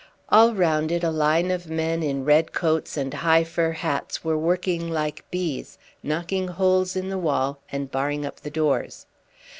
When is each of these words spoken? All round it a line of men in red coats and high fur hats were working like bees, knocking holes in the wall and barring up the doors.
All 0.29 0.55
round 0.55 0.91
it 0.91 1.03
a 1.03 1.11
line 1.11 1.51
of 1.51 1.69
men 1.69 2.01
in 2.01 2.25
red 2.25 2.53
coats 2.53 2.97
and 2.97 3.13
high 3.13 3.43
fur 3.43 3.73
hats 3.73 4.23
were 4.23 4.35
working 4.35 4.89
like 4.89 5.29
bees, 5.29 5.77
knocking 6.01 6.47
holes 6.47 6.95
in 6.95 7.09
the 7.09 7.19
wall 7.19 7.59
and 7.71 7.91
barring 7.91 8.25
up 8.25 8.39
the 8.39 8.49
doors. 8.49 9.05